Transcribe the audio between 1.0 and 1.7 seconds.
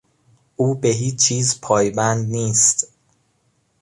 چیز